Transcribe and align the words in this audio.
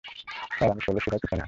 Sir, 0.51 0.69
আমি 0.71 0.81
শৈলশিলার 0.81 1.19
পিছনে 1.19 1.27
আছি। 1.27 1.39